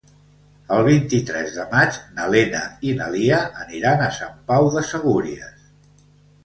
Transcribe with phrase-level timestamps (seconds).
[0.75, 2.63] El vint-i-tres de maig na Lena
[2.93, 5.71] i na Lia aniran a Sant Pau de Segúries.